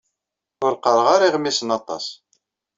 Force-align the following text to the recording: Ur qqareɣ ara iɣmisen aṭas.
Ur 0.65 0.73
qqareɣ 0.77 1.07
ara 1.15 1.27
iɣmisen 1.29 1.75
aṭas. 1.77 2.05